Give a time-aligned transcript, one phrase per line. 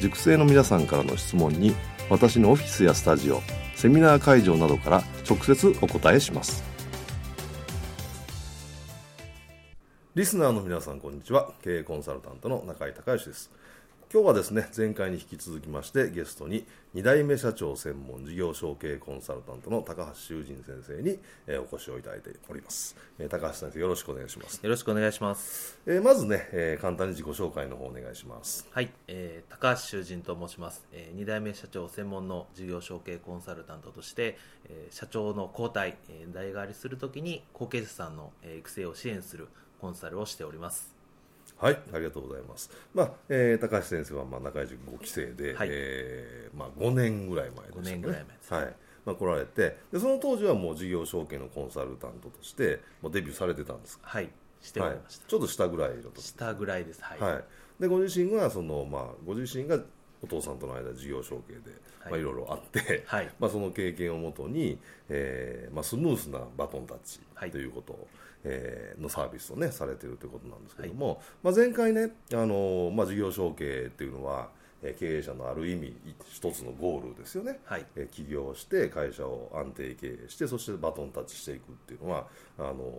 [0.00, 1.74] 塾生の皆さんからの質問に
[2.10, 3.40] 私のオフィスやスタジオ
[3.74, 6.62] セミナー会場などから直接お答えします。
[10.14, 11.50] リスナーの皆さんこんにちは。
[11.62, 13.50] 経営コンサルタントの中井隆義です。
[14.12, 24.60] 今日はですね前回に引き続きましてゲストに2代目社長専門事業承継コンサルタントの高橋修人先生に、えお越しをいただいております、え高橋先生よろしくお願いします。
[24.62, 28.68] よろしくお願いします、えまずね、え簡単に自己紹介の方お願いします。
[28.70, 39.48] はい、えー、高橋修人と申します、えー、2代目社長専門の事業承継コンサルタントとして、えー、社長の交代、え代替わりするときに後継者さんの、え育成を支援する
[39.80, 40.93] コンサルをしております
[41.56, 42.70] はい、ありがとうございます。
[42.92, 47.80] まあ、えー、高橋先生はまあ中井塾5期生で、はい、えー、まあ5年ぐらい前ですね。
[47.80, 48.74] 5年ぐらい前です、はい。
[49.06, 54.08] まあ来られて、でその当時はもう事業承継のコンサルタントとしてもうデビューされてたんですか？
[54.08, 54.30] はい、
[54.60, 55.22] しておりました。
[55.22, 56.22] はい、ちょっと下ぐらいの時。
[56.22, 57.02] 下ぐらいです。
[57.02, 57.20] はい。
[57.20, 57.44] はい、
[57.80, 59.78] でご自身はそのまあご自身が
[60.22, 61.58] お父さんとの間事業承継で、
[62.00, 64.78] はいまあ、いろいろあって、はいまあ、その経験をもとに、
[65.10, 68.06] えーまあ、スムースなバトンタッチということを、はい
[68.44, 74.48] えー、のサービスを、ね、されているということなんですけども、はい、まあ、前回ね、あのまあ、事業承継っていうのは、
[74.82, 75.96] え経営者のある意味
[76.30, 82.26] 一つのゴールですよね、はい、え起業して会社を安定経営してそしてバトンタッチしていくっていうのは
[82.58, 82.92] あの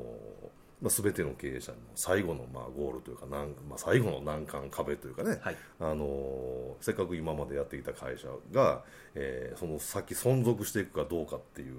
[0.81, 8.83] まあ、全ての経営者の最後のまあゴールというか難、まあ、最後の難関壁というかね、はい、あのせっかく今までやってきた会社が、
[9.13, 11.75] えー、その先存続していくかどうかっていう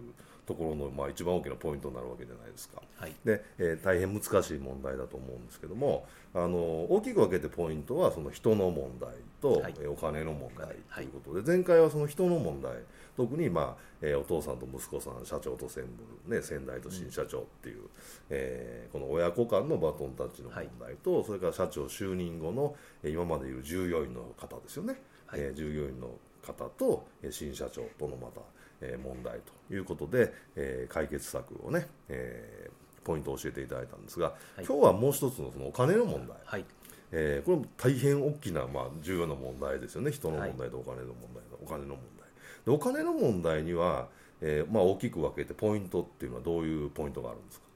[0.46, 6.56] ところの、まあ、一番大きなポイントになるわけじゃないですか、はい、でえー、大変難しい問題だと思うんですけどもあの
[6.88, 12.72] 大きく分けてポイントはその人の問題と、はい、お金の問題ということで、前回はその人の問題
[13.16, 17.88] 特に、まあえー、お父さんと息子さん社長と専務、ね、先代と新社長っていう、うん、
[18.28, 26.10] えー、この親子間のバトンタッチの問題と、はい、それから社長就任後の、えー、今までいる従業員の方ですよね、はい、えー、従業員の
[26.46, 28.40] 方と、えー、新社長とのまた、
[28.80, 34.32] えー、問題ということで、えー、解決策をね、えー、ポイントを教えていただいたんですが、は
[34.62, 36.64] い、今日はもう一つのそのお金の問題、はい。
[37.12, 40.10] えー、これも大変大きな、まあ、重要な問題ですよね。
[40.10, 42.26] 人の問題とお金の問題、お金の問題。
[42.64, 44.08] でお金の問題には、
[44.40, 47.66] えーまあ、大きく分けてポイントっていうのはどういうポイントがあるんですか？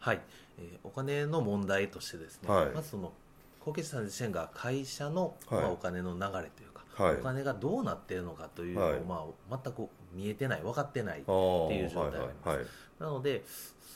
[0.00, 0.20] はい、
[0.58, 3.12] えー、お金の問題としてですね、はい、まずその
[3.60, 12.66] 後継者さん自身が会社の、はい、まあ、お金の流れというか、はい、お金がどうなっているのかというのを、まあ、全く見えてない分かってないっていう状態があります、
[12.98, 13.44] なので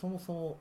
[0.00, 0.58] そもそも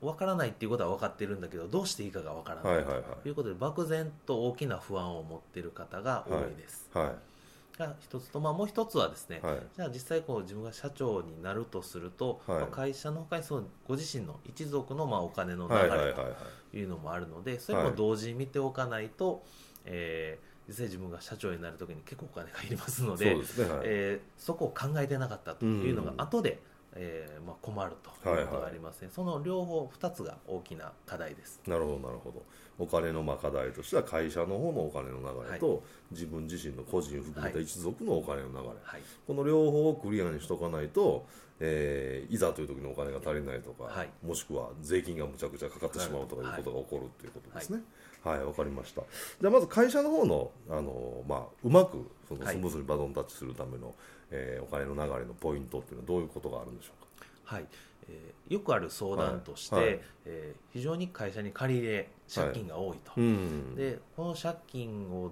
[0.00, 2.84] 分からないっていうことは分かってるんだけどどうしていいかが分からない。
[3.22, 6.88] ということで、漠然と大きな不安を持っている方が多いです。
[6.94, 7.78] はい。
[7.78, 12.58] が一つと、まあ、もう一つはですね、はい、じゃあ実際こう自分が社長になるとすると、はい。
[12.60, 19.40] まあ、会社のほかにそのご自身の一族のまあお金の流れというのもあるので、それも同時に見ておかないと、はい、
[19.86, 26.60] えー、実際自分が社長になるときに結構お金がいりますのでそ、ねはい、えー、そこを考えてなかったというのが後で、
[26.94, 31.60] えーまあ、困るということがありますね、はいはい、その両方2つが大きな課題です。
[31.66, 32.42] なるほどなるほど。
[32.78, 35.80] お金のまあ課題としては会社の方のお金の流れと、はい、
[36.12, 41.26] 自分自身の個人含めた一族のお金の流れ、はい、この両方をクリアにしとかないと、
[41.60, 47.80] えー、いざという時のお金が足りないとか、はい、もしくは税金がむちゃくちゃかかってしまうとかいうことが起こるということですね。
[48.24, 49.02] はい、わ、かりました。
[49.40, 53.94] じゃあまず会社の方のあのまあうまくそのスムーズにバトンタッチするための、
[54.30, 57.26] えー、お金の流れのポイントっていうのはどういうことがあるんでしょうか？
[57.56, 57.66] はい。
[58.08, 59.84] えー、よくある相談として、はい。
[59.86, 65.30] はい、えー、非常に会社に借り入れ借金が多いと、はいうん、でこの借金を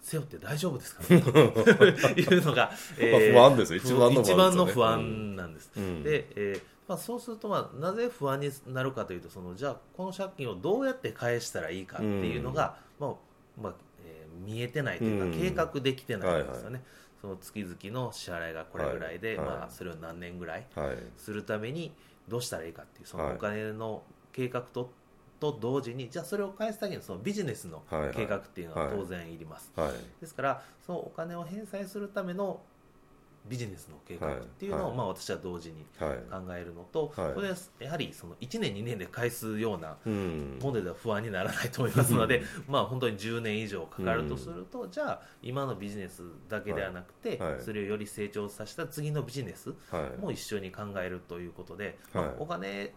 [0.00, 13.16] 背負って大丈夫ですか、ね、というのが、 えー、不安です一番の、ね、一番の不安なんです、うん、で、えーまあ、そうすると、まあ、なぜ不安になるかというとそのじゃあこの借金をどうやって返したらいいかっていうのが、うん、まあ
[13.62, 16.82] まあえー、見えてないというか、計画できてないんですよね、
[17.20, 20.66] その月々の支払いがこれぐらいで、まあ、それを何年ぐらい
[21.16, 21.92] するために
[22.26, 24.02] どうしたらいいかっていうそのお金の
[24.32, 24.90] 計画と
[25.38, 27.82] と同時にじゃあそれを返すだけのそのビジネスの
[28.14, 29.70] 計画っていうのは当然いります、
[30.20, 32.60] ですからそのお金を返済するための
[33.50, 36.06] ビジネスの計画っていうのを、まあ、私は同時に考
[36.56, 39.96] えるのと、これはやはりその1年2年で返すような
[40.62, 49.74] ものでは不安にならないと思いますので、 まあ本当に10年以上かかるとすると、じゃあ今のビジネスだけではなくて、それをより成長させた次のビジネス
[50.20, 52.94] も一緒に考えるということで、まあ、お金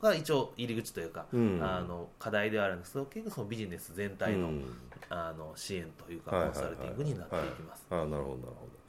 [0.00, 4.64] が一応入り口というか、うん、あの課題ではあるんですけど結局そのビジネス全体のうん、
[5.10, 7.86] あの支援というか、コンサルティングになっていきます。
[7.90, 8.79] あなるほどなるほど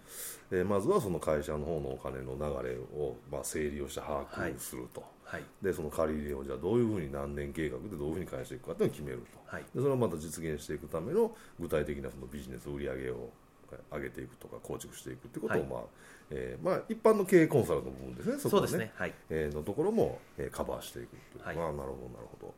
[0.52, 13.30] えー、まずはその会社の方のお金の流れを、まあ、整理をして把握すると、はい、でその借り入れをじゃあどういうふうに何年計画でどういうふうに返していくかっていうのを決めると、はい、でそれをまた実現していくための具体的なそのビジネス売上を
[13.92, 15.82] 上げていくとか構築していくっていうことを、まあ
[16.32, 19.14] えーまあ、一般の経営コンサルの部分ですね、そこ、ね、ですね、はい。
[19.30, 22.54] えー、のところも、えー、カバーしていくという、はい、まあ、なるほど、なるほど、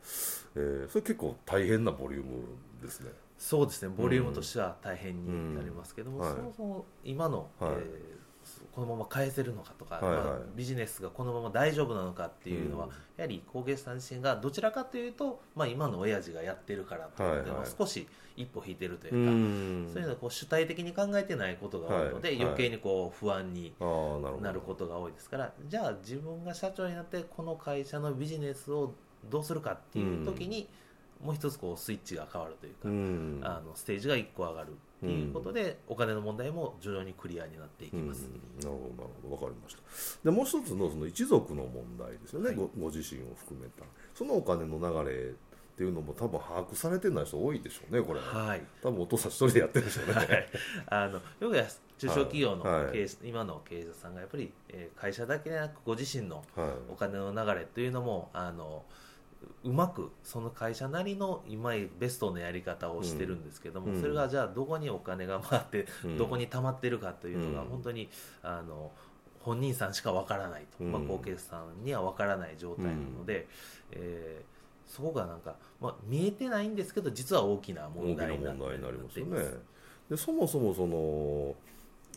[0.56, 2.44] えー、それ結構大変なボリューム
[2.82, 3.12] ですね。
[3.44, 8.24] そうですね、ボリュームとしては大変になりますけども、うんうん、そもそも今の、はい、えー
[8.74, 18.06] このまま返せるのかとか、はいはい、まあ、ビジネスがこのまま大丈夫なのかっていうのは、うん、やはり工芸士さん自身がどちらかというと、まあ、今の親父がやってるからというので、はいはい、少し
[18.36, 23.74] 一歩引いてるというか、うそういうのをこう主体的に考えてないことが多いので、はい、余計にこう不安に
[24.42, 28.94] なることが多いですから、じゃあ自分が社長になってこの会社のビジネスを
[29.30, 30.68] どうするかっていう時に、
[31.24, 32.72] もう一つこうスイッチが変わるとい
[33.38, 34.68] うか、あのステージが一個上がる
[35.00, 38.30] ということで、お金の問題も徐々にクリアになっていきます。
[38.62, 39.38] なるほどなるほど。
[39.38, 39.82] 分かりました。
[40.24, 43.84] でもう一つのその一族の問題ですよね、はい、ごご自身を含めた。
[44.14, 45.34] そのお金の流れ
[45.74, 48.56] っていうのも多分把握されてない人多いでしょうねこれは。
[48.56, 48.62] い。
[48.82, 50.50] 多分お父さん一人でやってるでしょうね、はい、
[50.88, 51.54] あのよく
[51.98, 56.44] 中小企業の経営、はい、今の経営者さんがやっぱり、えー、会社だけでなくご自身の
[56.90, 58.84] お金の流れというのもあの、
[59.64, 68.10] うまくその会社なりの今ベストのやり方をしてるんですけども、うん、それがじゃあどこにお金が回って、うん、どこに溜まってるかというのが本当に
[68.42, 68.92] あの
[69.40, 73.48] 本人さんしかわからないと、まあ、後継さんにはわからない状態なので、うん、
[73.94, 79.60] えー、そこがなんか、まあ、見えてないんですけど実は大きな問題になっています。
[80.10, 81.56] でそもそもその、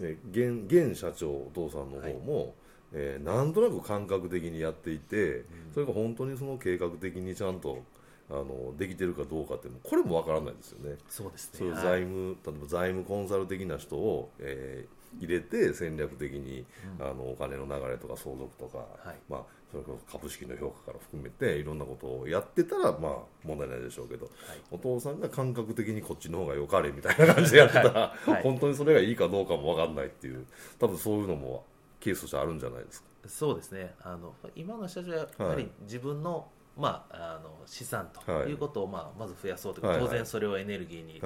[0.00, 2.52] え現現社長お父さんの方も、はい
[2.98, 5.44] えー、なんとなく感覚的にやっていて、
[5.74, 7.84] それが本当にその計画的にちゃんと
[8.30, 10.96] あのできてるかどうかってこれもわからないですよね。
[11.08, 11.58] そうですね。
[11.58, 16.64] そういう財務、はい、例えば財務コンサル的な人を、えー、入れて戦略的に、
[16.98, 19.40] うん、あのお金の流れとか相続とか、はい、まあ
[19.70, 23.12] それこそ株式の評価から含めていろんなことをやってたらまあ
[23.44, 30.46] 問題ないでしょうけど、はい、お父さんが感覚的にこっちの方が良かれみたいな感じでやってたら、本当にそれがいいかどうかもわかんないっていう
[30.78, 31.64] 多分そういうのも
[32.06, 33.08] ケースとしてあるんじゃないですか？
[33.26, 33.94] そうですね。
[34.02, 36.44] あの今の社長はやっぱり自分の、はい、
[36.76, 38.52] まあ、あの資産とい。
[38.52, 41.20] うことを、まあ、まず増やそうというか、はい、当然それをエネルギーに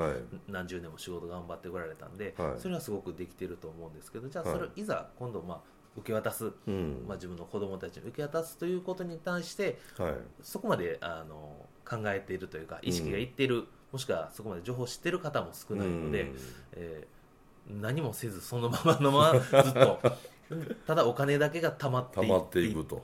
[0.49, 5.61] 何十年も仕事頑張ってこられたんで、はい、それはすごくできてると思うんですけどじゃあそれをいざ今度、まあ、
[5.99, 9.79] 受け渡す、うん、まあ、自分の子供たちに受け渡すということに対して、
[10.43, 16.37] そこまであの考えているというか意識がいっている、うん、もしくはそこまで情報を知っている方も少ないので、うん、
[16.73, 20.01] えー、何もせずそのままのままずっと
[20.87, 23.03] ただお金だけがたまっていまっていくと。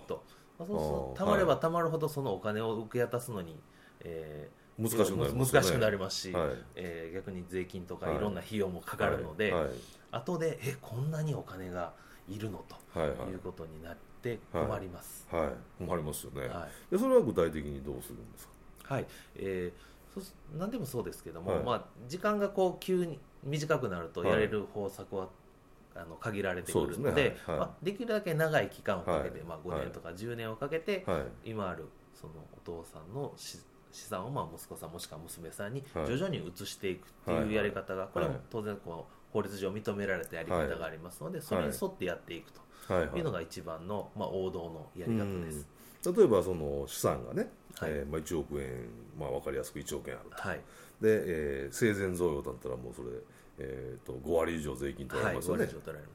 [0.59, 3.61] そうそうたまればたまるほどそのお金を受け渡すのに、
[4.01, 8.19] えー、難しくなります、ね、難しくなりますし、はい、えー、逆に税金とかい。
[8.19, 9.65] ろんな費用もかかるので、はい。
[9.65, 9.73] はい、
[10.13, 11.93] 後でえこんなにお金が
[12.29, 18.49] いるのということになって困ります、はい、はい、困りますよね、はい、でそれは具体的にどうするんです
[18.83, 18.95] か？
[18.95, 20.27] はい、えー、そ
[20.57, 25.29] 何でもそうですけども、まあ、時間がこう急に短くなるとやれる方策は
[26.01, 27.37] あの限られてくるので、ね。
[27.47, 33.59] はい、まあ、できるだけ長い期間をかけて、はい、まあ、5年とか10年をかけて、はい、今あるそのお父さんの資
[33.93, 42.61] 産をまあ息子さんもしくは娘さんに徐々に移していくっていうやり方が、これも当然こう法律上認められたやり方がありますので、それに沿ってやっていくと
[43.17, 43.21] い。
[43.21, 45.67] うのが一番の、まあ、王道のやり方です。
[46.17, 47.91] 例えばその資産がね、はい。
[47.91, 48.89] えーまあ、1億円、
[49.19, 50.63] まあ、分かりやすく1億円あると、はい、で、
[51.03, 53.09] えー、生前贈与だったらもうそれ
[53.59, 55.67] えーと、5割以上税金取られますよね、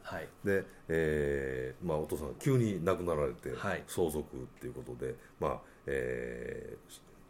[0.03, 5.57] はい、で、えーまあ、お父さんが急に亡くなられて、はい、相続っていうことで、まあ
[5.87, 6.77] え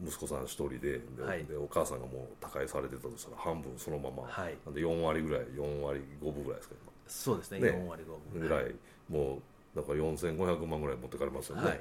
[0.04, 6.76] ー、息子さん一人でではい、でお母さんがもう他界されてたとしたら半分そのまま、はい、なんで4割ぐらい4割5分ぐらいですか
[7.12, 7.60] そうですね。
[7.60, 7.70] ね。
[7.70, 8.48] 4割5分。
[8.48, 8.74] ぐらい、
[9.10, 9.40] も
[9.76, 11.80] うなんか4500万ぐらい持ってかれますよね、はい、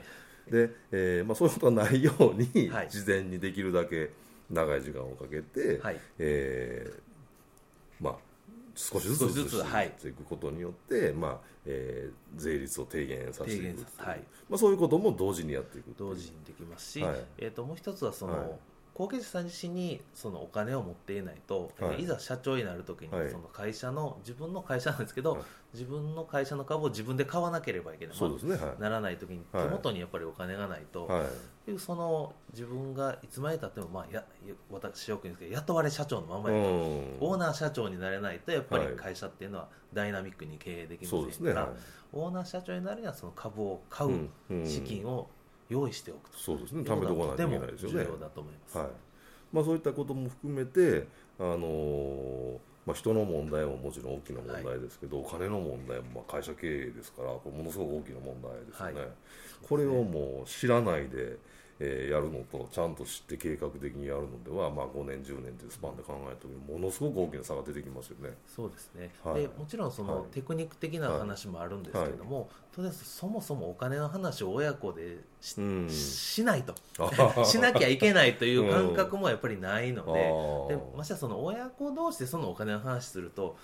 [0.51, 4.11] で、えーまあ、そういうことがないように、事前にできるだけ
[4.51, 6.01] 長い時間をかけて、はい。
[6.19, 7.10] えーまあ
[8.81, 18.59] 少しずつずつしていくことによって、まあえー、税率を低減させていくはい、まあ、そういうことも同時にやっていく同時にできますし、はい、えー、ともう一つはその、
[18.95, 25.43] 後継者さん自身にそのお金を持っていないと、はい、いざ社長になるときに、その会社の自分の会社なんですけど、はい、
[25.73, 31.25] 自分の会社の株を自分で買わなければいけない、そうですね、はい、ならないときに手元にやっぱりお金がないと、は
[31.67, 34.25] い、その自分がいつまでたっても、まあ、や
[34.71, 41.73] 私よく言うんですけど雇われ社長のままやと、オーナー社長になれないとやっぱり会社っていうのはダイナミックに経営できませんから、ね、
[42.13, 44.29] オーナー社長になるにはその株を買う
[44.65, 45.29] 資金を
[45.71, 46.83] 用意しておくと、そうですね。
[46.83, 48.05] 貯めとかないといけないですよね。
[48.05, 48.79] 重要だと思います。
[48.79, 48.89] はい。
[49.53, 51.07] まあ、そういったことも含めて、
[51.39, 59.01] あのー、まあ、人の問題ももちろん大きな問題ですけど、はい、お金の問題もまあ会社経営ですからこれものすごく大きな問題ですよね。
[59.01, 59.09] はい、
[59.69, 61.37] これをもう知らないで
[61.83, 68.37] えー、やるのとちゃんと知って計画的にやるのでは、まあ、5年10年というスパンで考えた時にものすごく大きな差が出てきますよね。
[68.47, 72.47] そうですね、はい、でもちろんその、テクニック的な話もあるんですけれども、はい、
[72.77, 76.75] とりあえずそもそもお金の話を親子でしうん、しないと。
[77.45, 80.05] しなきゃいけないという感覚もやっぱりないの
[80.69, 83.57] で,、でましてその親子同士でそのお金の話すると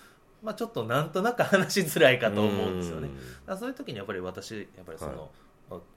[0.42, 3.08] まあ、ちょっとなんとなく話しづらいかと思うんですよね。
[3.49, 5.28] うそういう時にやっぱり私やっぱりその、はい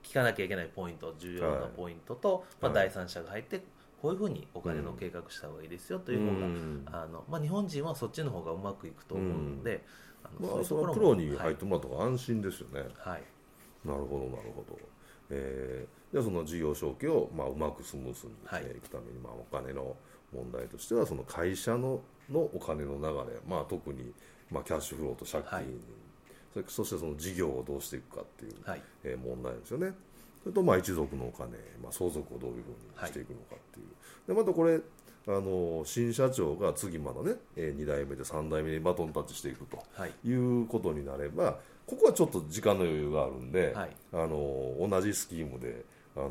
[0.02, 3.60] 聞かなきゃいけないポイント重要なポイントと、まあ、第三者が入って
[4.00, 9.84] こういうふうにお金の計画した方がいいですよという方が、うん、あのまあ、日本人はそっちの方がうまくいくと思うので、
[10.40, 12.80] うん、あのまあ、そのプロに入ってもらった方が安心ですよね。
[12.98, 13.22] はい、
[13.84, 14.78] なるほどなるほど。
[15.30, 18.80] えー、じゃあその事業承継を、まあ、うまくスムースにい。
[18.80, 19.96] くために、まあ、お金の
[20.32, 22.00] 問題としてはその会社の
[22.30, 24.12] のお金の流れ、まあ、特に、
[24.50, 25.80] まあ、キャッシュフローと借金
[26.66, 29.92] そしてその事業をどうしていくかっていう、はい、えー、問題ですよね。
[30.42, 31.50] それとまあ一族のお金、
[31.82, 33.86] まあ、相続をどういうふうにしていくのかっていう、
[34.26, 34.80] でまたこれ
[35.28, 45.84] あの新社長が次まだね、えー、2代目で3代目にバトンタッチしていくと、はい、いうことになればここはちょっと時間の余裕があるんで、はい、あの同じスキームで
[46.16, 46.30] あの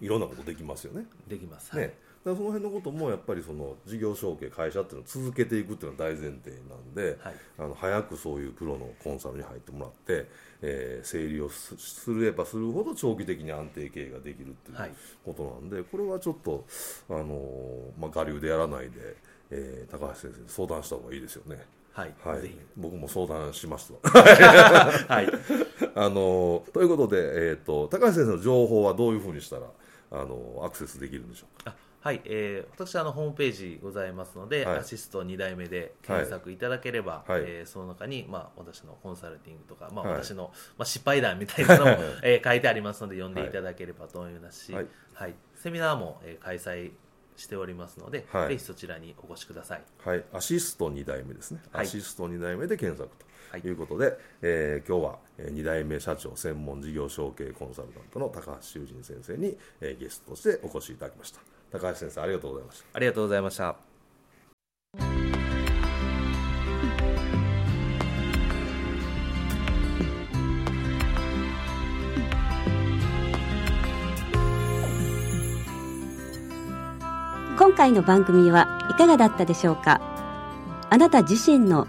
[0.00, 1.06] いろんなことできますよね。
[1.26, 1.94] できます、ね。
[2.24, 10.28] だその辺のこともやっぱりその事業承継会社っていうのを続けていくっていうのは大前提なんで、はい、あの早くそういうプロのコンサルに入ってもらって、
[10.62, 11.76] えー、整理をす
[12.14, 14.76] ればするほど長期的に安定経営ができるっていう
[15.24, 16.64] ことなんで、はい、これはちょっと
[17.08, 19.16] あの、まあ、我流でやらないで、
[19.50, 21.64] えー、高橋先生に相談した方がいいですよね。
[21.92, 25.26] はい、はい、僕も相談しますはい、
[25.96, 29.62] あのということで、えーと、と高橋先生の情報はどういうふうにしたら
[30.10, 31.74] あのアクセスできるんでしょうか？
[32.00, 41.90] はい、えー、私あのホームページございますので、はい、アシスト2代目で検索いただければ、はい、えー、その中に、まあ、私のコンサルティングとか、まあ、私の、まあ、失敗談みたいなのも、
[42.22, 44.86] えー、書いてありますので読んでいただければと思いますし、はい。
[45.56, 46.92] セミナーも、えー、開催
[47.36, 49.82] しておりますので、はい、ぜひそちらにお越しください。
[50.04, 51.60] はい、アシスト2代目ですね。
[51.72, 53.60] アシスト2代目で検索とい。
[53.68, 61.40] うことで、はい、えー、今日は2代目社長専門事業承継コンサルタントの高橋修人先生に、えー、ゲストとしてお越しいただきました。
[61.72, 62.86] 高橋先生ありがとうございました。
[62.92, 63.76] ありがとうございました。
[77.58, 80.00] 今回の番組はいかがだったでしょうか？
[80.90, 81.88] あなた自身の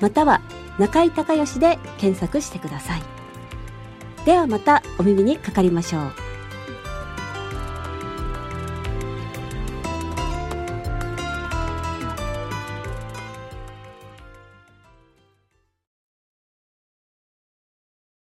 [0.00, 0.40] または
[0.78, 3.02] 中井隆義で検索してください。
[4.24, 6.21] ではまたお耳にかかりましょう。